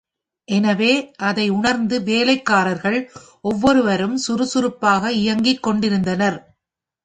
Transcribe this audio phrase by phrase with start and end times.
[0.47, 0.93] எனவே
[1.21, 2.97] அதை உணர்ந்து வேலைக்காரர்கள்
[3.41, 6.39] ஒவ்வொரு வரும் சுறுசுறுப்பாக இயங்கிக் கொண்டிருந்தனர்.